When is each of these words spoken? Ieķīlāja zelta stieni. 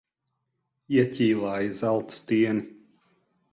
Ieķīlāja 0.95 1.77
zelta 1.83 2.19
stieni. 2.19 2.67